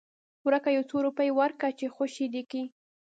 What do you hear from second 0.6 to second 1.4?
يو څو روپۍ